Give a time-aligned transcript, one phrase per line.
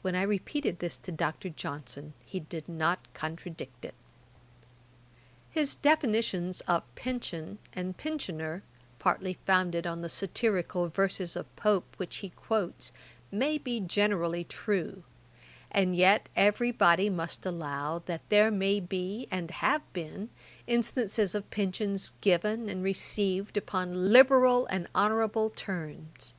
[0.00, 1.50] When I repeated this to Dr.
[1.50, 3.94] Johnson, he did not contradict it.
[5.50, 8.62] His definitions of pension and pensioner,
[8.98, 12.90] partly founded on the satirical verses of Pope, which he quotes,
[13.30, 15.02] may be generally true;
[15.70, 20.30] and yet every body must allow, that there may be, and have been,
[20.66, 26.32] instances of pensions given and received upon liberal and honourable terms.